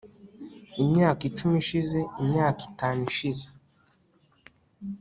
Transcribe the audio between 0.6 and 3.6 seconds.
imyaka icumi ishize, imyaka itanu ishize